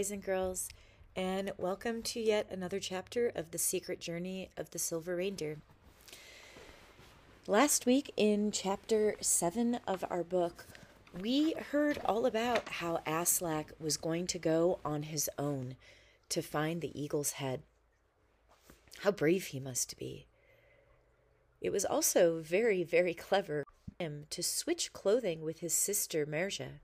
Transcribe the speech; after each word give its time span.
Boys 0.00 0.10
and 0.10 0.24
girls, 0.24 0.70
and 1.14 1.52
welcome 1.58 2.00
to 2.00 2.20
yet 2.20 2.46
another 2.50 2.80
chapter 2.80 3.30
of 3.34 3.50
the 3.50 3.58
secret 3.58 4.00
journey 4.00 4.48
of 4.56 4.70
the 4.70 4.78
Silver 4.78 5.16
Reindeer. 5.16 5.58
Last 7.46 7.84
week, 7.84 8.10
in 8.16 8.50
chapter 8.50 9.16
7 9.20 9.78
of 9.86 10.02
our 10.08 10.24
book, 10.24 10.64
we 11.20 11.52
heard 11.70 11.98
all 12.06 12.24
about 12.24 12.66
how 12.66 13.02
Aslak 13.06 13.78
was 13.78 13.98
going 13.98 14.26
to 14.28 14.38
go 14.38 14.78
on 14.86 15.02
his 15.02 15.28
own 15.38 15.76
to 16.30 16.40
find 16.40 16.80
the 16.80 16.98
eagle's 16.98 17.32
head. 17.32 17.60
How 19.00 19.10
brave 19.10 19.48
he 19.48 19.60
must 19.60 19.98
be. 19.98 20.24
It 21.60 21.72
was 21.72 21.84
also 21.84 22.40
very, 22.40 22.82
very 22.84 23.12
clever 23.12 23.66
him 23.98 24.24
to 24.30 24.42
switch 24.42 24.94
clothing 24.94 25.42
with 25.42 25.58
his 25.58 25.74
sister 25.74 26.24
Merja 26.24 26.78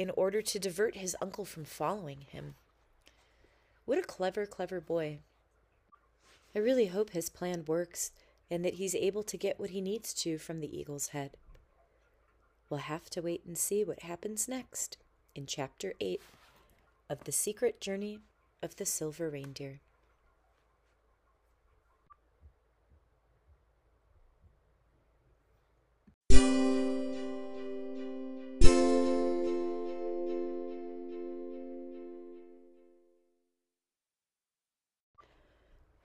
in 0.00 0.08
order 0.16 0.40
to 0.40 0.58
divert 0.58 0.96
his 0.96 1.14
uncle 1.20 1.44
from 1.44 1.62
following 1.62 2.22
him. 2.22 2.54
What 3.84 3.98
a 3.98 4.02
clever, 4.02 4.46
clever 4.46 4.80
boy. 4.80 5.18
I 6.54 6.58
really 6.58 6.86
hope 6.86 7.10
his 7.10 7.28
plan 7.28 7.64
works 7.66 8.10
and 8.50 8.64
that 8.64 8.76
he's 8.76 8.94
able 8.94 9.22
to 9.24 9.36
get 9.36 9.60
what 9.60 9.68
he 9.68 9.82
needs 9.82 10.14
to 10.14 10.38
from 10.38 10.60
the 10.60 10.74
eagle's 10.74 11.08
head. 11.08 11.32
We'll 12.70 12.80
have 12.80 13.10
to 13.10 13.20
wait 13.20 13.42
and 13.46 13.58
see 13.58 13.84
what 13.84 14.00
happens 14.00 14.48
next 14.48 14.96
in 15.34 15.44
Chapter 15.44 15.92
8 16.00 16.22
of 17.10 17.24
The 17.24 17.32
Secret 17.32 17.78
Journey 17.78 18.20
of 18.62 18.76
the 18.76 18.86
Silver 18.86 19.28
Reindeer. 19.28 19.80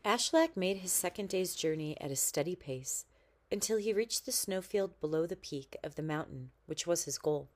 Ashlak 0.05 0.55
made 0.55 0.77
his 0.77 0.91
second 0.91 1.29
day's 1.29 1.55
journey 1.55 1.99
at 1.99 2.11
a 2.11 2.15
steady 2.15 2.55
pace 2.55 3.05
until 3.51 3.77
he 3.77 3.91
reached 3.91 4.27
the 4.27 4.31
snowfield 4.31 4.99
below 5.01 5.25
the 5.25 5.35
peak 5.35 5.75
of 5.83 5.95
the 5.95 6.03
mountain, 6.03 6.51
which 6.67 6.85
was 6.85 7.05
his 7.05 7.17
goal. 7.17 7.49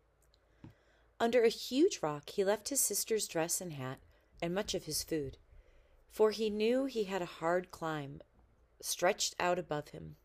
Under 1.20 1.44
a 1.44 1.50
huge 1.50 2.00
rock, 2.02 2.31
he 2.31 2.44
left 2.44 2.70
his 2.70 2.80
sister's 2.80 3.27
dress 3.27 3.61
and 3.61 3.73
hat 3.73 4.00
and 4.42 4.55
much 4.55 4.73
of 4.73 4.86
his 4.86 5.03
food, 5.03 5.38
for 6.09 6.31
he 6.31 6.50
knew 6.50 6.86
he 6.86 7.03
had 7.03 7.22
a 7.22 7.25
hard 7.25 7.70
climb 7.70 8.20
stretched 8.81 9.36
out 9.39 9.59
above 9.59 9.89
him. 9.89 10.16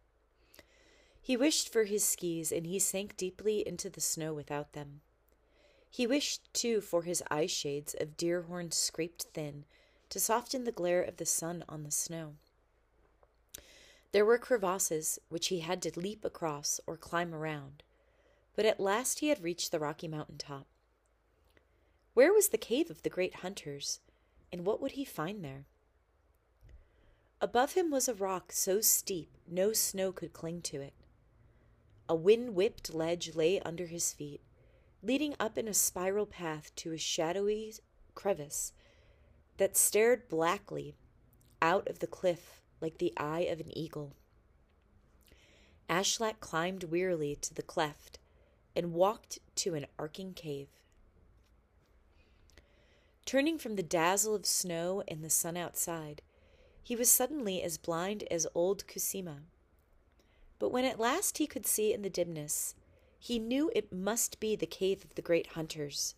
He 1.21 1.37
wished 1.37 1.71
for 1.71 1.85
his 1.85 2.05
skis, 2.05 2.51
and 2.53 2.67
he 2.67 2.79
sank 2.79 3.19
deeply 3.19 3.67
into 3.67 3.91
the 3.91 4.01
snow 4.01 4.33
without 4.33 4.73
them. 4.73 5.03
He 5.91 6.07
wished, 6.07 6.53
too, 6.55 6.81
for 6.81 7.03
his 7.03 7.23
eye 7.31 7.47
shades 7.47 7.95
of 8.01 8.17
deer 8.17 8.43
horn 8.43 8.71
scraped 8.71 9.25
thin 9.35 9.67
to 10.15 10.21
soften 10.21 10.63
the 10.63 10.71
glare 10.71 11.03
of 11.03 11.17
the 11.17 11.27
sun 11.27 11.65
on 11.69 11.83
the 11.83 11.91
snow. 11.91 12.35
There 14.13 14.25
were 14.25 14.39
crevasses 14.39 15.19
which 15.29 15.49
he 15.49 15.59
had 15.59 15.83
to 15.83 15.99
leap 15.99 16.25
across 16.25 16.81
or 16.87 16.97
climb 16.97 17.35
around, 17.35 17.83
but 18.55 18.65
at 18.65 18.79
last 18.79 19.19
he 19.19 19.27
had 19.27 19.43
reached 19.43 19.73
the 19.73 19.81
rocky 19.81 20.07
mountain 20.07 20.39
top. 20.39 20.69
Where 22.13 22.33
was 22.33 22.51
the 22.51 22.59
cave 22.59 22.91
of 22.91 23.03
the 23.03 23.11
great 23.11 23.35
hunters, 23.39 23.99
and 24.53 24.65
what 24.65 24.81
would 24.81 24.93
he 24.93 25.05
find 25.05 25.45
there? 25.45 25.67
Above 27.41 27.73
him 27.73 27.91
was 27.91 28.07
a 28.07 28.15
rock 28.15 28.53
so 28.53 28.81
steep 28.81 29.37
no 29.49 29.73
snow 29.73 30.13
could 30.13 30.33
cling 30.33 30.63
to 30.63 30.81
it. 30.81 30.95
A 32.09 32.15
wind 32.15 32.55
whipped 32.55 32.95
ledge 32.95 33.35
lay 33.35 33.59
under 33.63 33.87
his 33.87 34.13
feet, 34.13 34.43
leading 35.03 35.35
up 35.41 35.59
in 35.59 35.67
a 35.67 35.75
spiral 35.75 36.25
path 36.25 36.71
to 36.77 36.93
a 36.93 36.99
shadowy 36.99 37.75
crevice 38.15 38.73
that 39.57 39.77
stared 39.77 40.29
blackly 40.29 40.97
out 41.63 41.89
of 41.89 42.01
the 42.01 42.07
cliff 42.07 42.61
like 42.81 42.99
the 42.99 43.13
eye 43.17 43.47
of 43.51 43.61
an 43.61 43.77
eagle. 43.77 44.15
Ashlak 45.89 46.41
climbed 46.41 46.85
wearily 46.85 47.37
to 47.37 47.55
the 47.55 47.63
cleft 47.63 48.19
and 48.75 48.93
walked 48.93 49.39
to 49.57 49.75
an 49.75 49.87
arcing 49.99 50.35
cave. 50.35 50.69
Turning 53.25 53.59
from 53.59 53.77
the 53.77 53.83
dazzle 53.83 54.35
of 54.35 54.45
snow 54.45 55.03
and 55.09 55.25
the 55.25 55.31
sun 55.31 55.57
outside, 55.57 56.21
he 56.83 56.95
was 56.95 57.11
suddenly 57.11 57.63
as 57.63 57.79
blind 57.79 58.25
as 58.31 58.47
old 58.55 58.87
Kusima. 58.87 59.45
But 60.59 60.71
when 60.71 60.85
at 60.85 61.01
last 61.01 61.39
he 61.39 61.47
could 61.47 61.67
see 61.67 61.93
in 61.93 62.03
the 62.03 62.11
dimness, 62.11 62.75
he 63.19 63.39
knew 63.39 63.71
it 63.75 63.93
must 63.93 64.39
be 64.41 64.55
the 64.55 64.67
cave 64.67 65.05
of 65.05 65.15
the 65.15 65.23
great 65.23 65.49
hunters. 65.49 66.15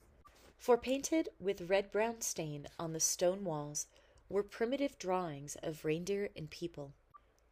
For 0.59 0.77
painted 0.77 1.29
with 1.39 1.69
red 1.69 1.91
brown 1.93 2.21
stain 2.21 2.67
on 2.79 2.93
the 2.93 3.01
stone 3.01 3.45
walls 3.45 3.87
were 4.29 4.43
primitive 4.43 4.99
drawings 4.99 5.57
of 5.63 5.85
reindeer 5.85 6.31
and 6.37 6.51
people. 6.51 6.93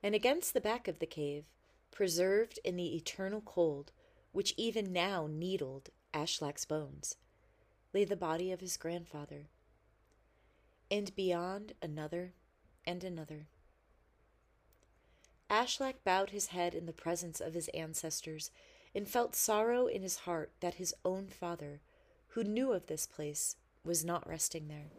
And 0.03 0.15
against 0.15 0.53
the 0.53 0.61
back 0.61 0.89
of 0.89 0.99
the 0.99 1.07
cave, 1.07 1.45
preserved 1.91 2.59
in 2.65 2.77
the 2.77 2.97
eternal 2.97 3.41
cold, 3.41 3.93
which 4.33 4.55
even 4.57 4.93
now 4.93 5.29
needled 5.31 5.91
Ashlak's 6.13 6.65
bones, 6.65 7.17
lay 7.93 8.05
the 8.05 8.17
body 8.17 8.51
of 8.51 8.61
his 8.61 8.77
grandfather. 8.77 9.47
And 10.91 11.15
beyond 11.15 11.75
another 11.81 12.35
and 12.85 13.05
another. 13.05 13.47
Ashlak 15.49 16.03
bowed 16.05 16.31
his 16.31 16.49
head 16.49 16.75
in 16.75 16.87
the 16.87 16.93
presence 16.93 17.41
of 17.41 17.55
his 17.55 17.69
ancestors 17.69 18.51
and 18.95 19.09
felt 19.09 19.37
sorrow 19.37 19.87
in 19.87 20.03
his 20.03 20.19
heart 20.19 20.51
that 20.61 20.75
his 20.75 20.95
own 21.05 21.29
father 21.29 21.81
who 22.35 22.43
knew 22.43 22.73
of 22.73 22.87
this 22.87 23.07
place, 23.07 23.55
was 23.85 24.05
not 24.05 24.29
resting 24.29 24.67
there. 24.67 24.91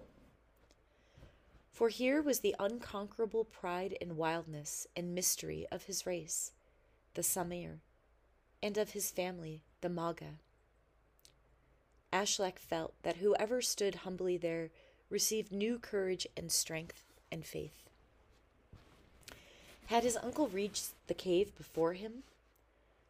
For 1.73 1.89
here 1.89 2.21
was 2.21 2.39
the 2.39 2.55
unconquerable 2.57 3.43
pride 3.43 3.97
and 3.99 4.15
wildness 4.15 4.87
and 4.95 5.13
mystery 5.13 5.67
of 5.69 5.83
his 5.83 6.05
race, 6.05 6.53
the 7.13 7.21
Samir, 7.21 7.79
and 8.63 8.77
of 8.77 8.91
his 8.91 9.11
family, 9.11 9.63
the 9.81 9.89
Maga. 9.89 10.35
Ashlak 12.13 12.57
felt 12.57 12.93
that 13.03 13.17
whoever 13.17 13.61
stood 13.61 13.95
humbly 13.95 14.37
there 14.37 14.69
received 15.09 15.51
new 15.51 15.77
courage 15.77 16.25
and 16.37 16.49
strength 16.49 17.03
and 17.29 17.45
faith. 17.45 17.89
Had 19.87 20.05
his 20.05 20.15
uncle 20.15 20.47
reached 20.47 20.91
the 21.07 21.13
cave 21.13 21.53
before 21.57 21.93
him? 21.93 22.23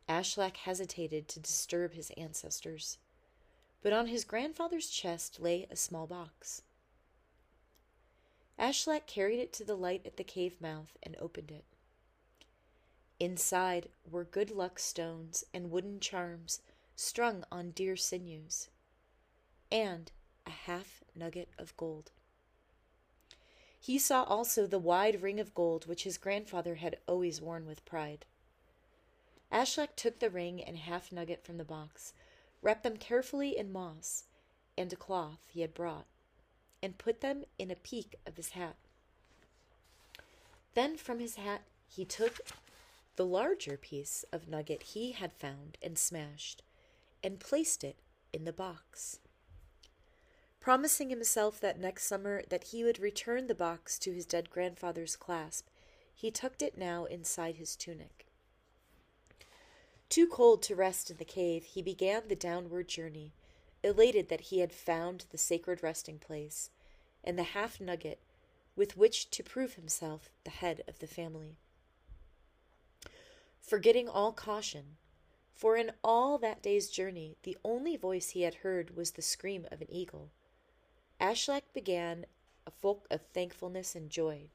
Ashlak 0.10 0.58
hesitated 0.58 1.28
to 1.28 1.40
disturb 1.40 1.94
his 1.94 2.10
ancestors 2.18 2.98
but 3.86 3.94
on 3.94 4.08
his 4.08 4.26
grandfather's 4.26 4.90
chest 4.90 5.40
lay 5.40 5.68
a 5.70 5.76
small 5.76 6.08
box. 6.08 6.64
Ashlak 8.58 9.06
carried 9.06 9.38
it 9.38 9.54
to 9.54 9.64
the 9.64 9.78
light 9.78 10.02
at 10.08 10.18
the 10.18 10.24
cave 10.24 10.60
mouth 10.60 10.98
and 11.04 11.16
opened 11.20 11.52
it. 11.52 11.66
Inside 13.20 13.90
were 14.10 14.24
good 14.24 14.50
luck 14.50 14.80
stones 14.80 15.44
and 15.54 15.70
wooden 15.70 16.00
charms 16.00 16.62
strung 16.96 17.44
on 17.52 17.70
deer 17.70 17.96
sinews, 17.96 18.70
and 19.72 20.12
a 20.48 20.50
half 20.50 21.04
nugget 21.14 21.50
of 21.60 21.78
gold. 21.78 22.10
He 23.80 24.00
saw 24.00 24.24
also 24.24 24.66
the 24.66 24.80
wide 24.80 25.22
ring 25.22 25.40
of 25.40 25.54
gold 25.54 25.86
which 25.86 26.06
his 26.06 26.18
grandfather 26.18 26.74
had 26.74 26.98
always 27.08 27.40
worn 27.40 27.68
with 27.68 27.86
pride. 27.86 28.26
Ashlak 29.52 29.96
took 29.96 30.18
the 30.18 30.32
ring 30.32 30.60
and 30.60 30.76
half 30.76 31.12
nugget 31.12 31.44
from 31.44 31.58
the 31.58 31.64
box, 31.64 32.14
wrapped 32.66 32.82
them 32.82 32.98
carefully 32.98 33.56
in 33.56 33.72
moss 33.72 34.24
and 34.76 34.92
a 34.92 34.96
cloth 34.96 35.46
he 35.52 35.62
had 35.62 35.74
brought, 35.74 36.08
and 36.82 36.98
put 36.98 37.22
them 37.22 37.44
in 37.60 37.70
a 37.70 37.76
peak 37.76 38.16
of 38.26 38.38
his 38.38 38.50
hat. 38.50 38.76
Then 40.74 40.98
from 40.98 41.20
his 41.20 41.36
hat 41.36 41.62
he 41.88 42.04
took 42.04 42.42
the 43.16 43.26
larger 43.26 43.78
piece 43.78 44.26
of 44.34 44.50
nugget 44.50 44.82
he 44.82 45.12
had 45.12 45.32
found 45.32 45.78
and 45.82 45.98
smashed, 45.98 46.64
and 47.24 47.40
placed 47.40 47.84
it 47.84 47.98
in 48.34 48.46
the 48.46 48.52
box. 48.52 49.20
Promising 50.60 51.12
himself 51.12 51.60
that 51.62 51.80
next 51.80 52.06
summer 52.06 52.42
that 52.50 52.66
he 52.66 52.84
would 52.84 53.00
return 53.00 53.46
the 53.46 53.54
box 53.54 54.00
to 54.00 54.12
his 54.12 54.26
dead 54.26 54.50
grandfather's 54.50 55.16
clasp, 55.16 55.68
he 56.14 56.32
tucked 56.32 56.64
it 56.64 56.78
now 56.78 57.06
inside 57.06 57.58
his 57.58 57.76
tunic. 57.76 58.25
Too 60.10 60.28
cold 60.28 60.64
to 60.64 60.76
rest 60.76 61.10
in 61.10 61.18
the 61.18 61.26
cave, 61.26 61.66
he 61.66 61.82
began 61.82 62.28
the 62.28 62.36
downward 62.36 62.88
journey, 62.88 63.34
elated 63.84 64.30
that 64.30 64.42
he 64.42 64.60
had 64.60 64.72
found 64.72 65.26
the 65.30 65.38
sacred 65.38 65.84
resting 65.84 66.20
place 66.20 66.70
and 67.24 67.38
the 67.38 67.44
half 67.44 67.82
nugget 67.82 68.20
with 68.76 68.96
which 68.96 69.30
to 69.32 69.44
prove 69.44 69.74
himself 69.74 70.30
the 70.44 70.52
head 70.52 70.84
of 70.88 71.00
the 71.00 71.08
family. 71.08 71.58
Forgetting 73.60 74.08
all 74.08 74.32
caution, 74.32 74.98
for 75.54 75.76
in 75.76 75.92
all 76.04 76.38
that 76.38 76.62
day's 76.62 76.90
journey 76.90 77.38
the 77.44 77.58
only 77.64 77.98
voice 77.98 78.30
he 78.30 78.44
had 78.44 78.56
heard 78.56 78.96
was 78.96 79.12
the 79.12 79.22
scream 79.22 79.68
of 79.72 79.82
an 79.82 79.92
eagle, 79.92 80.30
Ashlak 81.20 81.64
began 81.74 82.26
a 82.68 82.72
yoik 82.84 83.02
of 83.10 83.22
thankfulness 83.34 83.96
and 83.96 84.10
joy. 84.10 84.50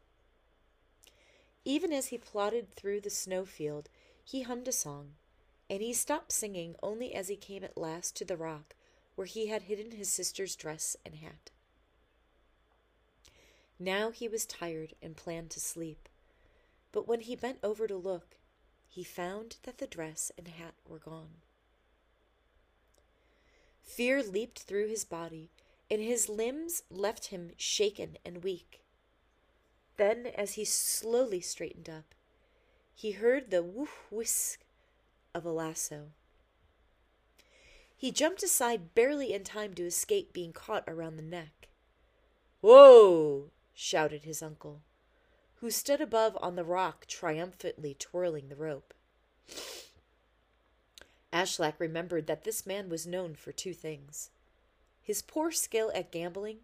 Even 1.65 1.93
as 1.93 2.09
he 2.09 2.19
plodded 2.19 2.75
through 2.75 3.01
the 3.01 3.11
snow 3.11 3.45
field, 3.45 3.89
he 4.25 4.43
hummed 4.43 4.69
a 4.69 4.73
song 4.73 5.15
and 5.71 5.81
he 5.81 5.93
stopped 5.93 6.33
singing 6.33 6.75
only 6.83 7.15
as 7.15 7.29
he 7.29 7.37
came 7.37 7.63
at 7.63 7.79
last 7.79 8.17
to 8.17 8.25
the 8.25 8.37
rock 8.37 8.75
where 9.15 9.27
he 9.27 9.47
had 9.47 9.63
hidden 9.63 9.93
his 9.93 10.13
sister's 10.13 10.57
dress 10.57 10.97
and 11.07 11.15
hat. 11.15 11.51
Now 13.79 14.11
he 14.11 14.27
was 14.27 14.45
tired 14.45 14.95
and 15.01 15.17
planned 15.17 15.51
to 15.51 15.61
sleep, 15.61 16.09
but 16.91 17.07
when 17.07 17.21
he 17.21 17.37
bent 17.37 17.59
over 17.63 17.87
to 17.87 17.97
look, 17.97 18.37
he 18.89 19.05
found 19.05 19.57
that 19.63 19.79
the 19.79 19.87
dress 19.87 20.33
and 20.37 20.49
hat 20.49 20.75
were 20.89 20.99
gone. 20.99 21.43
Fear 23.81 24.25
leaped 24.25 24.61
through 24.61 24.89
his 24.89 25.05
body, 25.05 25.51
and 25.89 26.03
his 26.03 26.29
limbs 26.29 26.83
left 26.91 27.27
him 27.27 27.53
shaken 27.57 28.19
and 28.25 28.43
weak. 28.43 28.83
Then, 29.97 30.27
as 30.27 30.55
he 30.55 30.65
slowly 30.65 31.41
straightened 31.41 31.89
up, 31.89 32.15
he 32.95 33.13
heard 33.13 33.51
the 33.51 33.63
woof 33.63 34.07
whisk 34.11 34.61
of 35.35 35.45
a 35.45 35.51
lasso. 35.51 36.09
He 37.97 38.11
jumped 38.11 38.43
aside 38.43 38.95
barely 38.95 39.33
in 39.33 39.45
time 39.45 39.75
to 39.75 39.85
escape 39.85 40.33
being 40.33 40.53
caught 40.53 40.85
around 40.89 41.17
the 41.17 41.23
neck. 41.23 41.69
Whoa! 42.61 43.51
shouted 43.75 44.25
his 44.25 44.43
uncle, 44.43 44.81
who 45.57 45.71
stood 45.71 46.01
above 46.01 46.37
on 46.41 46.57
the 46.57 46.65
rock 46.65 47.07
triumphantly 47.07 47.95
twirling 47.99 48.49
the 48.49 48.57
rope. 48.57 48.95
Ashlak 51.33 51.75
remembered 51.79 52.27
that 52.27 52.45
this 52.45 52.67
man 52.67 52.89
was 52.89 53.07
known 53.07 53.35
for 53.35 53.53
two 53.53 53.75
things 53.75 54.31
his 55.03 55.23
poor 55.23 55.51
skill 55.51 55.91
at 55.95 56.13
gambling 56.13 56.59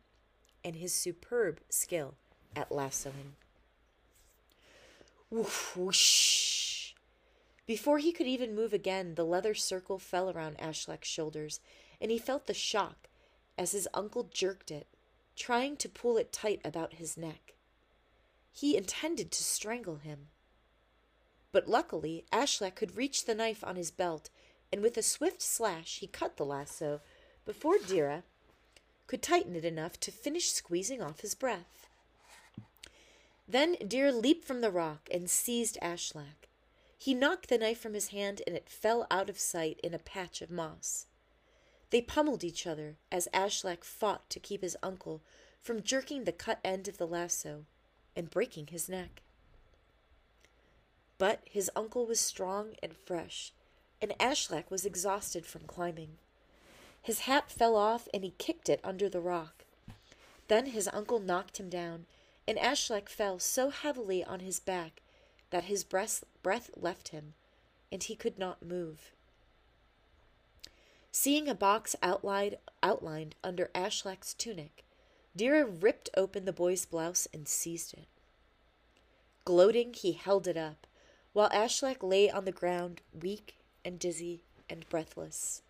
and 0.65 0.77
his 0.77 0.95
superb 0.95 1.61
skill 1.69 2.15
at 2.55 2.71
lassoing. 2.71 3.35
Woof, 5.31 5.77
whoosh. 5.77 6.66
Before 7.67 7.99
he 7.99 8.13
could 8.13 8.29
even 8.29 8.55
move 8.55 8.73
again, 8.73 9.17
the 9.17 9.25
leather 9.25 9.55
circle 9.55 9.99
fell 9.99 10.31
around 10.31 10.57
Ashlak's 10.59 11.09
shoulders, 11.09 11.61
and 12.01 12.11
he 12.11 12.19
felt 12.19 12.47
the 12.47 12.55
shock 12.55 13.09
as 13.59 13.73
his 13.73 13.89
uncle 13.93 14.29
jerked 14.33 14.71
it, 14.71 14.87
trying 15.35 15.77
to 15.79 15.89
pull 15.89 16.17
it 16.17 16.33
tight 16.33 16.61
about 16.65 16.95
his 16.95 17.17
neck. 17.17 17.55
He 18.53 18.77
intended 18.77 19.33
to 19.33 19.43
strangle 19.43 19.97
him. 19.97 20.29
But 21.51 21.69
luckily, 21.69 22.25
Ashlak 22.33 22.77
could 22.77 22.97
reach 22.97 23.25
the 23.25 23.35
knife 23.35 23.65
on 23.65 23.77
his 23.77 23.91
belt, 23.91 24.31
and 24.73 24.81
with 24.81 24.97
a 24.97 25.03
swift 25.03 25.43
slash, 25.43 25.99
he 25.99 26.07
cut 26.07 26.37
the 26.37 26.45
lasso 26.45 27.01
before 27.45 27.79
Dira 27.79 28.23
could 29.07 29.23
tighten 29.23 29.57
it 29.57 29.65
enough 29.65 29.99
to 30.01 30.11
finish 30.12 30.53
squeezing 30.53 31.03
off 31.03 31.21
his 31.21 31.35
breath. 31.35 31.89
Then 33.49 33.77
Dira 33.87 34.12
leaped 34.12 34.45
from 34.45 34.61
the 34.61 34.71
rock 34.71 35.09
and 35.12 35.31
seized 35.31 35.79
Ashlak. 35.81 36.46
He 36.99 37.15
knocked 37.15 37.49
the 37.49 37.59
knife 37.59 37.79
from 37.79 37.95
his 37.95 38.09
hand 38.09 38.43
and 38.47 38.57
it 38.57 38.69
fell 38.69 39.07
out 39.11 39.29
of 39.29 39.39
sight 39.39 39.81
in 39.83 39.95
a 39.95 39.99
patch 39.99 40.41
of 40.43 40.51
moss. 40.51 41.07
They 41.91 42.01
pummeled 42.03 42.43
each 42.43 42.67
other 42.67 42.97
as 43.13 43.29
Ashlak 43.33 43.85
fought 43.85 44.29
to 44.31 44.41
keep 44.41 44.63
his 44.63 44.77
uncle 44.83 45.23
from 45.61 45.83
jerking 45.83 46.25
the 46.25 46.33
cut 46.33 46.59
end 46.65 46.89
of 46.89 46.99
the 46.99 47.07
lasso 47.07 47.65
and 48.17 48.31
breaking 48.31 48.69
his 48.69 48.89
neck. 48.89 49.23
But 51.19 51.41
his 51.45 51.71
uncle 51.77 52.07
was 52.07 52.21
strong 52.21 52.75
and 52.83 52.97
fresh, 52.97 53.53
and 54.03 54.13
Ashlak 54.19 54.71
was 54.71 54.85
exhausted 54.85 55.47
from 55.47 55.63
climbing. 55.63 56.19
His 57.01 57.21
hat 57.21 57.51
fell 57.51 57.77
off 57.77 58.09
and 58.13 58.25
he 58.25 58.35
kicked 58.39 58.69
it 58.69 58.81
under 58.83 59.09
the 59.09 59.21
rock. 59.21 59.65
Then 60.49 60.67
his 60.67 60.89
uncle 60.93 61.21
knocked 61.21 61.59
him 61.59 61.69
down, 61.69 62.07
and 62.49 62.59
Ashlak 62.59 63.09
fell 63.09 63.39
so 63.39 63.71
heavily 63.71 64.25
on 64.25 64.41
his 64.41 64.61
back 64.61 65.03
that 65.51 65.65
his 65.65 65.85
breath, 65.85 66.25
breath 66.43 66.71
left 66.77 67.09
him, 67.09 67.35
and 67.91 68.03
he 68.03 68.17
could 68.17 68.39
not 68.39 68.65
move. 68.65 69.13
Seeing 71.13 71.49
a 71.49 71.55
box 71.55 71.97
outlined, 72.03 72.57
outlined 72.83 73.35
under 73.43 73.71
Ashlak's 73.75 74.35
tunic, 74.35 74.85
Dira 75.35 75.65
ripped 75.65 76.11
open 76.17 76.45
the 76.45 76.53
boy's 76.53 76.85
blouse 76.85 77.27
and 77.33 77.49
seized 77.49 77.95
it. 77.95 78.09
Gloating, 79.45 79.95
he 79.95 80.13
held 80.13 80.47
it 80.47 80.57
up, 80.57 80.87
while 81.33 81.51
Ashlak 81.51 82.03
lay 82.03 82.31
on 82.31 82.45
the 82.45 82.53
ground, 82.53 83.03
weak 83.19 83.57
and 83.85 83.99
dizzy 83.99 84.41
and 84.69 84.89
breathless. 84.89 85.63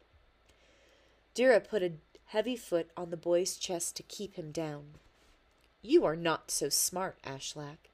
Dira 1.34 1.61
put 1.61 1.82
a 1.82 1.93
heavy 2.26 2.56
foot 2.56 2.90
on 2.96 3.11
the 3.11 3.17
boy's 3.17 3.56
chest 3.56 3.96
to 3.96 4.02
keep 4.02 4.37
him 4.37 4.50
down. 4.50 4.94
You 5.82 6.05
are 6.05 6.17
not 6.17 6.50
so 6.50 6.69
smart, 6.69 7.19
Ashlak. 7.23 7.90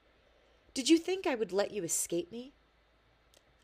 Did 0.74 0.88
you 0.88 0.96
think 0.96 1.26
I 1.26 1.34
would 1.34 1.52
let 1.52 1.70
you 1.70 1.84
escape 1.84 2.32
me? 2.32 2.52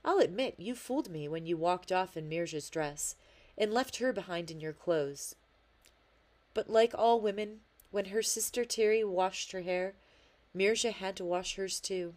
I'll 0.05 0.19
admit 0.19 0.57
you 0.59 0.75
fooled 0.75 1.11
me 1.11 1.27
when 1.29 1.47
you 1.47 1.57
walked 1.57 1.91
off 1.91 2.17
in 2.17 2.29
Mirja's 2.29 2.69
dress 2.69 3.17
and 3.57 3.73
left 3.73 3.97
her 3.97 4.13
behind 4.13 4.51
in 4.51 4.61
your 4.61 4.73
clothes. 4.73 5.35
But 6.55 6.69
like 6.69 6.93
all 6.95 7.21
women, 7.21 7.61
when 7.91 8.07
her 8.07 8.23
sister 8.23 8.65
Tiri 8.65 9.07
washed 9.07 9.53
her 9.53 9.63
hair, 9.63 9.95
Mirja 10.55 10.93
had 10.93 11.17
to 11.17 11.25
wash 11.25 11.57
hers 11.57 11.81
too. 11.81 12.15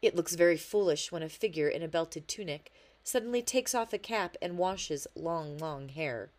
It 0.00 0.14
looks 0.14 0.34
very 0.34 0.56
foolish 0.56 1.12
when 1.12 1.22
a 1.22 1.28
figure 1.28 1.68
in 1.68 1.82
a 1.82 1.88
belted 1.88 2.28
tunic 2.28 2.72
suddenly 3.02 3.42
takes 3.42 3.74
off 3.74 3.92
a 3.92 3.98
cap 3.98 4.36
and 4.40 4.58
washes 4.58 5.06
long, 5.14 5.58
long 5.58 5.88
hair. 5.90 6.30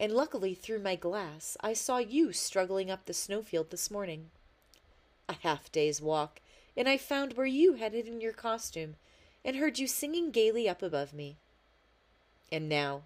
And 0.00 0.12
luckily, 0.12 0.54
through 0.54 0.80
my 0.80 0.96
glass, 0.96 1.56
I 1.60 1.72
saw 1.72 1.98
you 1.98 2.32
struggling 2.32 2.90
up 2.90 3.06
the 3.06 3.14
snowfield 3.14 3.70
this 3.70 3.90
morning. 3.90 4.30
A 5.28 5.34
half 5.42 5.70
day's 5.70 6.00
walk, 6.00 6.40
and 6.76 6.88
I 6.88 6.96
found 6.96 7.34
where 7.34 7.46
you 7.46 7.74
had 7.74 7.92
hidden 7.92 8.20
your 8.20 8.32
costume, 8.32 8.96
and 9.44 9.56
heard 9.56 9.78
you 9.78 9.86
singing 9.86 10.30
gaily 10.30 10.68
up 10.68 10.82
above 10.82 11.12
me. 11.12 11.36
And 12.50 12.68
now, 12.68 13.02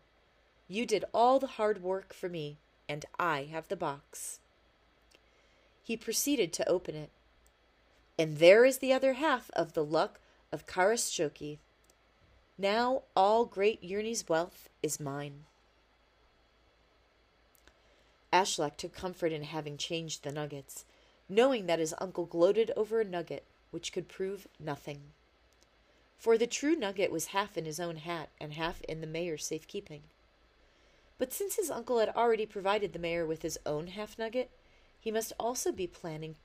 you 0.69 0.87
did 0.87 1.05
all 1.13 1.39
the 1.39 1.47
hard 1.47 1.83
work 1.83 2.15
for 2.15 2.29
me, 2.29 2.59
and 2.89 3.05
I 3.19 3.49
have 3.51 3.69
the 3.69 3.77
box. 3.77 4.41
He 5.83 5.97
proceeded 5.97 6.53
to 6.55 6.69
open 6.69 6.95
it. 6.95 7.11
And 8.19 8.39
there 8.39 8.65
is 8.65 8.79
the 8.79 8.93
other 8.93 9.15
half 9.15 9.51
of 9.55 9.73
the 9.73 9.85
luck 9.85 10.21
of 10.53 10.67
Karasjoki. 10.67 11.59
Now 12.57 13.03
all 13.17 13.45
great 13.45 13.83
Yurni's 13.83 14.29
wealth 14.29 14.69
is 14.83 15.01
mine. 15.01 15.45
Ashlak 18.33 18.77
took 18.77 18.95
comfort 18.95 19.33
in 19.33 19.43
having 19.43 19.77
changed 19.77 20.23
the 20.23 20.33
nuggets, 20.33 20.85
knowing 21.35 21.67
that 21.67 21.79
his 21.79 21.95
uncle 21.99 22.27
gloated 22.27 22.71
over 22.77 23.01
a 23.01 23.05
nugget 23.05 23.45
which 23.71 23.93
could 23.93 24.07
prove 24.07 24.47
nothing. 24.61 25.01
For 26.19 26.37
the 26.37 26.47
true 26.47 26.77
nugget 26.77 27.11
was 27.11 27.27
half 27.27 27.57
in 27.57 27.65
his 27.65 27.81
own 27.81 27.97
hat 27.97 28.29
and 28.41 28.53
half 28.53 28.83
in 28.83 29.01
the 29.01 29.07
mayor's 29.07 29.45
safekeeping. 29.45 30.03
But 31.19 31.33
since 31.33 31.57
his 31.57 31.71
uncle 31.71 31.99
had 31.99 32.11
already 32.11 32.47
provided 32.47 32.93
the 32.93 32.99
mayor 32.99 33.27
with 33.27 33.43
his 33.43 33.59
own 33.65 33.89
half 33.89 34.19
nugget, 34.19 34.51
he 35.01 35.11
must 35.11 35.33
also 35.41 35.73
be 35.73 35.87
planning 35.87 36.37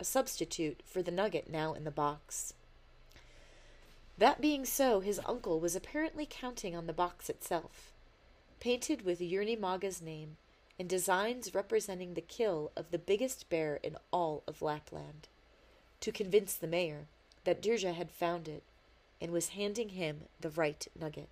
a 0.00 0.04
substitute 0.04 0.82
for 0.84 1.02
the 1.02 1.10
nugget 1.10 1.48
now 1.48 1.72
in 1.74 1.84
the 1.84 1.90
box. 1.90 2.54
That 4.18 4.40
being 4.40 4.64
so, 4.64 5.00
his 5.00 5.20
uncle 5.26 5.60
was 5.60 5.76
apparently 5.76 6.26
counting 6.28 6.74
on 6.74 6.86
the 6.86 6.92
box 6.92 7.30
itself, 7.30 7.92
painted 8.58 9.04
with 9.04 9.20
Yurni 9.20 9.58
Maga's 9.58 10.02
name 10.02 10.36
and 10.78 10.88
designs 10.88 11.54
representing 11.54 12.14
the 12.14 12.20
kill 12.20 12.70
of 12.76 12.90
the 12.90 12.98
biggest 12.98 13.48
bear 13.50 13.80
in 13.82 13.96
all 14.12 14.42
of 14.46 14.62
Lapland, 14.62 15.28
to 16.00 16.12
convince 16.12 16.54
the 16.54 16.66
mayor 16.66 17.06
that 17.44 17.60
Dira 17.60 17.92
had 17.92 18.10
found 18.10 18.46
it 18.46 18.62
and 19.20 19.32
was 19.32 19.48
handing 19.48 19.90
him 19.90 20.22
the 20.40 20.50
right 20.50 20.86
nugget. 20.98 21.28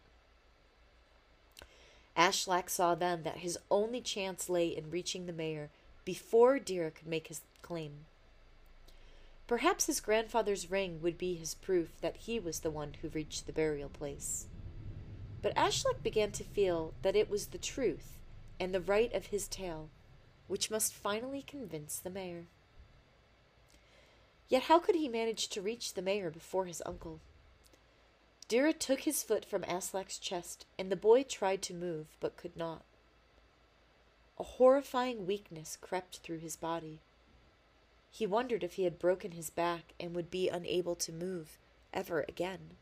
Ashlak 2.16 2.70
saw 2.70 2.94
then 2.94 3.22
that 3.22 3.38
his 3.38 3.58
only 3.70 4.00
chance 4.00 4.48
lay 4.48 4.68
in 4.68 4.90
reaching 4.90 5.26
the 5.26 5.32
mayor 5.32 5.68
before 6.04 6.58
Dira 6.58 6.90
could 6.90 7.06
make 7.06 7.28
his 7.28 7.42
claim. 7.62 8.06
Perhaps 9.46 9.86
his 9.86 10.00
grandfather's 10.00 10.70
ring 10.70 11.00
would 11.02 11.18
be 11.18 11.34
his 11.34 11.54
proof 11.54 11.90
that 12.00 12.16
he 12.16 12.40
was 12.40 12.60
the 12.60 12.70
one 12.70 12.96
who 13.00 13.08
reached 13.08 13.46
the 13.46 13.52
burial 13.52 13.88
place. 13.88 14.46
But 15.42 15.54
Ashlak 15.54 16.02
began 16.02 16.32
to 16.32 16.42
feel 16.42 16.94
that 17.02 17.14
it 17.14 17.30
was 17.30 17.46
the 17.48 17.58
truth 17.58 18.15
and 18.58 18.74
the 18.74 18.80
right 18.80 19.12
of 19.12 19.26
his 19.26 19.48
tale, 19.48 19.90
which 20.48 20.70
must 20.70 20.94
finally 20.94 21.42
convince 21.42 21.98
the 21.98 22.10
mayor. 22.10 22.46
Yet 24.48 24.64
how 24.64 24.78
could 24.78 24.94
he 24.94 25.08
manage 25.08 25.48
to 25.48 25.62
reach 25.62 25.94
the 25.94 26.02
mayor 26.02 26.30
before 26.30 26.66
his 26.66 26.82
uncle? 26.86 27.20
Dira 28.48 28.72
took 28.72 29.00
his 29.00 29.24
foot 29.24 29.44
from 29.44 29.62
Aslak's 29.62 30.18
chest, 30.18 30.66
and 30.78 30.90
the 30.90 30.96
boy 30.96 31.24
tried 31.24 31.62
to 31.62 31.74
move, 31.74 32.06
but 32.20 32.36
could 32.36 32.56
not. 32.56 32.82
A 34.38 34.44
horrifying 34.44 35.26
weakness 35.26 35.76
crept 35.80 36.18
through 36.18 36.38
his 36.38 36.56
body. 36.56 37.00
He 38.12 38.26
wondered 38.26 38.62
if 38.62 38.74
he 38.74 38.84
had 38.84 38.98
broken 38.98 39.32
his 39.32 39.50
back 39.50 39.94
and 39.98 40.14
would 40.14 40.30
be 40.30 40.48
unable 40.48 40.94
to 40.96 41.12
move 41.12 41.58
ever 41.92 42.24
again. 42.28 42.76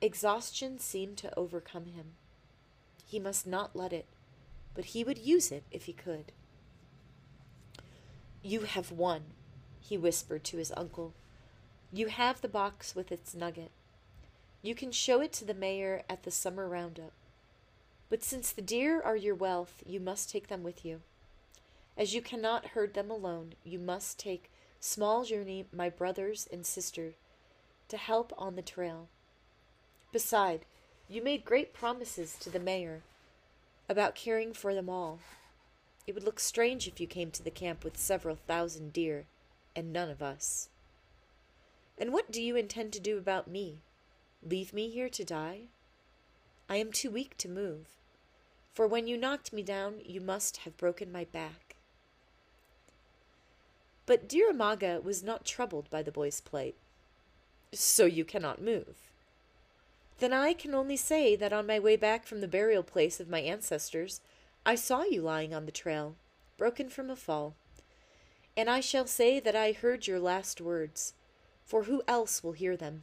Exhaustion 0.00 0.78
seemed 0.78 1.16
to 1.18 1.36
overcome 1.36 1.86
him. 1.86 2.12
He 3.06 3.18
must 3.18 3.46
not 3.46 3.76
let 3.76 3.92
it, 3.92 4.06
but 4.74 4.86
he 4.86 5.04
would 5.04 5.18
use 5.18 5.52
it 5.52 5.64
if 5.70 5.84
he 5.84 5.92
could. 5.92 6.32
You 8.42 8.60
have 8.62 8.90
won, 8.90 9.22
he 9.80 9.96
whispered 9.96 10.44
to 10.44 10.56
his 10.56 10.72
uncle. 10.76 11.14
You 11.92 12.08
have 12.08 12.40
the 12.40 12.48
box 12.48 12.94
with 12.94 13.12
its 13.12 13.34
nugget. 13.34 13.70
You 14.62 14.74
can 14.74 14.92
show 14.92 15.20
it 15.20 15.32
to 15.34 15.44
the 15.44 15.54
mayor 15.54 16.02
at 16.08 16.22
the 16.24 16.30
summer 16.30 16.68
roundup. 16.68 17.12
But 18.08 18.22
since 18.22 18.50
the 18.52 18.62
deer 18.62 19.00
are 19.00 19.16
your 19.16 19.34
wealth, 19.34 19.82
you 19.86 20.00
must 20.00 20.30
take 20.30 20.48
them 20.48 20.62
with 20.62 20.84
you. 20.84 21.00
As 21.96 22.14
you 22.14 22.20
cannot 22.20 22.68
herd 22.68 22.94
them 22.94 23.10
alone, 23.10 23.54
you 23.62 23.78
must 23.78 24.18
take 24.18 24.50
small 24.80 25.24
journey 25.24 25.66
my 25.72 25.88
brothers 25.88 26.48
and 26.52 26.66
sister 26.66 27.14
to 27.88 27.96
help 27.96 28.32
on 28.36 28.56
the 28.56 28.62
trail. 28.62 29.08
Beside, 30.12 30.64
you 31.08 31.22
made 31.22 31.44
great 31.44 31.74
promises 31.74 32.36
to 32.40 32.50
the 32.50 32.58
mayor 32.58 33.02
about 33.88 34.14
caring 34.14 34.52
for 34.52 34.74
them 34.74 34.88
all. 34.88 35.18
It 36.06 36.14
would 36.14 36.24
look 36.24 36.40
strange 36.40 36.86
if 36.86 37.00
you 37.00 37.06
came 37.06 37.30
to 37.30 37.42
the 37.42 37.50
camp 37.50 37.84
with 37.84 37.96
several 37.96 38.36
thousand 38.36 38.92
deer 38.92 39.26
and 39.76 39.92
none 39.92 40.10
of 40.10 40.22
us. 40.22 40.68
And 41.98 42.12
what 42.12 42.30
do 42.30 42.42
you 42.42 42.56
intend 42.56 42.92
to 42.94 43.00
do 43.00 43.18
about 43.18 43.48
me? 43.48 43.78
Leave 44.42 44.72
me 44.72 44.88
here 44.88 45.08
to 45.08 45.24
die? 45.24 45.62
I 46.68 46.76
am 46.76 46.92
too 46.92 47.10
weak 47.10 47.36
to 47.38 47.48
move, 47.48 47.86
for 48.72 48.86
when 48.86 49.06
you 49.06 49.16
knocked 49.16 49.52
me 49.52 49.62
down, 49.62 50.00
you 50.04 50.20
must 50.20 50.58
have 50.58 50.76
broken 50.76 51.12
my 51.12 51.24
back. 51.24 51.76
But 54.06 54.28
Dira 54.28 54.52
Maga 54.52 55.00
was 55.02 55.22
not 55.22 55.44
troubled 55.44 55.88
by 55.90 56.02
the 56.02 56.12
boy's 56.12 56.40
plight. 56.40 56.74
So 57.72 58.04
you 58.04 58.24
cannot 58.24 58.60
move. 58.60 59.03
Then 60.18 60.32
I 60.32 60.52
can 60.52 60.74
only 60.74 60.96
say 60.96 61.36
that 61.36 61.52
on 61.52 61.66
my 61.66 61.78
way 61.78 61.96
back 61.96 62.26
from 62.26 62.40
the 62.40 62.48
burial 62.48 62.82
place 62.82 63.20
of 63.20 63.28
my 63.28 63.40
ancestors, 63.40 64.20
I 64.64 64.74
saw 64.76 65.02
you 65.02 65.20
lying 65.22 65.52
on 65.52 65.66
the 65.66 65.72
trail, 65.72 66.16
broken 66.56 66.88
from 66.88 67.10
a 67.10 67.16
fall. 67.16 67.54
And 68.56 68.70
I 68.70 68.80
shall 68.80 69.06
say 69.06 69.40
that 69.40 69.56
I 69.56 69.72
heard 69.72 70.06
your 70.06 70.20
last 70.20 70.60
words, 70.60 71.14
for 71.64 71.84
who 71.84 72.02
else 72.06 72.44
will 72.44 72.52
hear 72.52 72.76
them? 72.76 73.02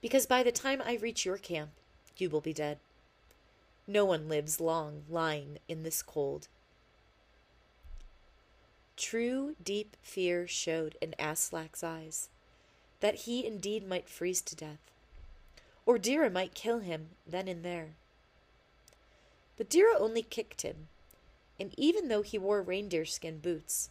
Because 0.00 0.26
by 0.26 0.42
the 0.42 0.52
time 0.52 0.82
I 0.84 0.96
reach 0.96 1.24
your 1.24 1.38
camp, 1.38 1.70
you 2.16 2.28
will 2.28 2.40
be 2.40 2.52
dead. 2.52 2.78
No 3.86 4.04
one 4.04 4.28
lives 4.28 4.60
long 4.60 5.02
lying 5.08 5.58
in 5.68 5.82
this 5.82 6.02
cold. 6.02 6.48
True 8.96 9.56
deep 9.62 9.96
fear 10.02 10.46
showed 10.46 10.96
in 11.00 11.14
Aslak's 11.18 11.82
eyes, 11.82 12.28
that 13.00 13.14
he 13.14 13.46
indeed 13.46 13.88
might 13.88 14.08
freeze 14.08 14.42
to 14.42 14.54
death, 14.54 14.89
or 15.86 15.98
Dira 15.98 16.30
might 16.30 16.54
kill 16.54 16.80
him 16.80 17.10
then 17.26 17.48
and 17.48 17.64
there. 17.64 17.94
But 19.56 19.68
Dira 19.68 19.98
only 19.98 20.22
kicked 20.22 20.62
him, 20.62 20.88
and 21.58 21.74
even 21.76 22.08
though 22.08 22.22
he 22.22 22.38
wore 22.38 22.62
reindeer 22.62 23.04
skin 23.04 23.38
boots, 23.38 23.90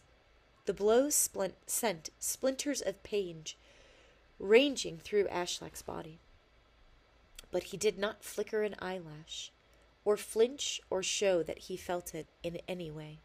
the 0.66 0.74
blows 0.74 1.14
splint- 1.14 1.56
sent 1.66 2.10
splinters 2.18 2.80
of 2.80 3.02
pain 3.02 3.44
ranging 4.38 4.98
through 4.98 5.28
Ashlak's 5.28 5.82
body. 5.82 6.18
But 7.52 7.64
he 7.64 7.76
did 7.76 7.98
not 7.98 8.24
flicker 8.24 8.62
an 8.62 8.74
eyelash, 8.80 9.52
or 10.04 10.16
flinch 10.16 10.80
or 10.90 11.02
show 11.02 11.42
that 11.42 11.58
he 11.58 11.76
felt 11.76 12.14
it 12.14 12.26
in 12.42 12.60
any 12.66 12.90
way. 12.90 13.18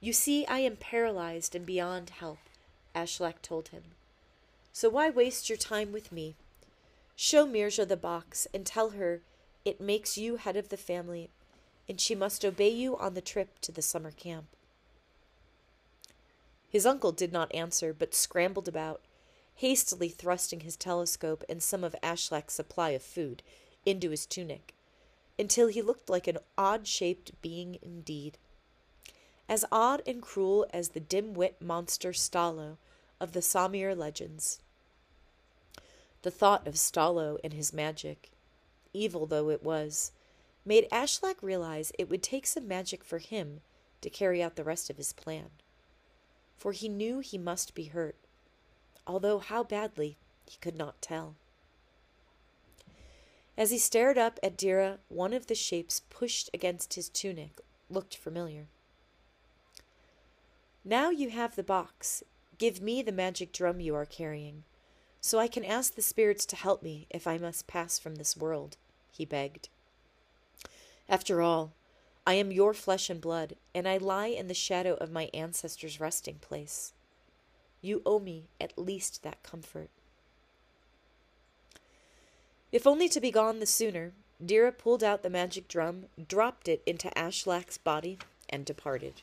You 0.00 0.12
see, 0.12 0.46
I 0.46 0.60
am 0.60 0.76
paralyzed 0.76 1.54
and 1.54 1.66
beyond 1.66 2.10
help, 2.10 2.38
Ashlak 2.94 3.42
told 3.42 3.68
him. 3.68 3.82
So 4.78 4.90
why 4.90 5.08
waste 5.08 5.48
your 5.48 5.56
time 5.56 5.90
with 5.90 6.12
me? 6.12 6.36
Show 7.14 7.46
Mirja 7.46 7.88
the 7.88 7.96
box 7.96 8.46
and 8.52 8.66
tell 8.66 8.90
her 8.90 9.22
it 9.64 9.80
makes 9.80 10.18
you 10.18 10.36
head 10.36 10.54
of 10.54 10.68
the 10.68 10.76
family, 10.76 11.30
and 11.88 11.98
she 11.98 12.14
must 12.14 12.44
obey 12.44 12.68
you 12.68 12.94
on 12.98 13.14
the 13.14 13.22
trip 13.22 13.58
to 13.62 13.72
the 13.72 13.80
summer 13.80 14.10
camp. 14.10 14.48
His 16.68 16.84
uncle 16.84 17.10
did 17.10 17.32
not 17.32 17.54
answer, 17.54 17.94
but 17.94 18.14
scrambled 18.14 18.68
about, 18.68 19.00
hastily 19.54 20.10
thrusting 20.10 20.60
his 20.60 20.76
telescope 20.76 21.42
and 21.48 21.62
some 21.62 21.82
of 21.82 21.96
Ashlak's 22.02 22.52
supply 22.52 22.90
of 22.90 23.02
food 23.02 23.42
into 23.86 24.10
his 24.10 24.26
tunic, 24.26 24.74
until 25.38 25.68
he 25.68 25.80
looked 25.80 26.10
like 26.10 26.26
an 26.26 26.36
odd 26.58 26.86
shaped 26.86 27.40
being 27.40 27.78
indeed. 27.80 28.36
As 29.48 29.64
odd 29.72 30.02
and 30.06 30.20
cruel 30.20 30.66
as 30.74 30.90
the 30.90 31.00
dim 31.00 31.32
wit 31.32 31.62
monster 31.62 32.12
Stallo 32.12 32.76
of 33.18 33.32
the 33.32 33.40
Samir 33.40 33.96
legends. 33.96 34.60
The 36.26 36.32
thought 36.32 36.66
of 36.66 36.74
Stallo 36.74 37.38
and 37.44 37.52
his 37.52 37.72
magic, 37.72 38.32
evil 38.92 39.26
though 39.26 39.48
it 39.48 39.62
was, 39.62 40.10
made 40.64 40.88
Ashlak 40.90 41.40
realize 41.40 41.92
it 42.00 42.10
would 42.10 42.20
take 42.20 42.48
some 42.48 42.66
magic 42.66 43.04
for 43.04 43.18
him 43.18 43.60
to 44.00 44.10
carry 44.10 44.42
out 44.42 44.56
the 44.56 44.64
rest 44.64 44.90
of 44.90 44.96
his 44.96 45.12
plan 45.12 45.50
for 46.56 46.72
he 46.72 46.88
knew 46.88 47.20
he 47.20 47.38
must 47.38 47.76
be 47.76 47.84
hurt, 47.84 48.16
although 49.06 49.38
how 49.38 49.62
badly 49.62 50.16
he 50.50 50.58
could 50.60 50.74
not 50.74 51.00
tell. 51.00 51.36
As 53.56 53.70
he 53.70 53.78
stared 53.78 54.18
up 54.18 54.40
at 54.42 54.56
Dira, 54.56 54.98
one 55.08 55.32
of 55.32 55.46
the 55.46 55.54
shapes 55.54 56.02
pushed 56.10 56.50
against 56.52 56.94
his 56.94 57.08
tunic 57.08 57.60
looked 57.88 58.16
familiar. 58.16 58.66
Now 60.84 61.10
you 61.10 61.30
have 61.30 61.54
the 61.54 61.62
box. 61.62 62.24
Give 62.58 62.82
me 62.82 63.00
the 63.00 63.12
magic 63.12 63.52
drum 63.52 63.78
you 63.78 63.94
are 63.94 64.04
carrying, 64.04 64.64
so 65.26 65.40
I 65.40 65.48
can 65.48 65.64
ask 65.64 65.96
the 65.96 66.02
spirits 66.02 66.46
to 66.46 66.54
help 66.54 66.84
me 66.84 67.08
if 67.10 67.26
I 67.26 67.36
must 67.36 67.66
pass 67.66 67.98
from 67.98 68.14
this 68.14 68.36
world, 68.36 68.76
he 69.10 69.24
begged. 69.24 69.68
After 71.08 71.42
all, 71.42 71.72
I 72.24 72.34
am 72.34 72.52
your 72.52 72.72
flesh 72.72 73.10
and 73.10 73.20
blood, 73.20 73.56
and 73.74 73.88
I 73.88 73.96
lie 73.96 74.28
in 74.28 74.46
the 74.46 74.54
shadow 74.54 74.94
of 74.94 75.10
my 75.10 75.28
ancestors' 75.34 75.98
resting 75.98 76.36
place. 76.36 76.92
You 77.82 78.02
owe 78.06 78.20
me 78.20 78.44
at 78.60 78.78
least 78.78 79.24
that 79.24 79.42
comfort. 79.42 79.90
If 82.70 82.86
only 82.86 83.08
to 83.08 83.20
be 83.20 83.32
gone 83.32 83.58
the 83.58 83.66
sooner, 83.66 84.12
Dira 84.44 84.70
pulled 84.70 85.02
out 85.02 85.24
the 85.24 85.28
magic 85.28 85.66
drum, 85.66 86.04
dropped 86.28 86.68
it 86.68 86.84
into 86.86 87.10
Ashlak's 87.18 87.78
body, 87.78 88.20
and 88.48 88.64
departed. 88.64 89.22